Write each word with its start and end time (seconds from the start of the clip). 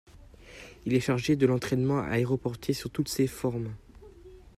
Il 0.87 0.95
est 0.95 0.99
chargé 0.99 1.35
de 1.35 1.45
l’entraînement 1.45 1.99
aéroporté 1.99 2.73
sous 2.73 2.89
toutes 2.89 3.07
ses 3.07 3.27
formes. 3.27 3.75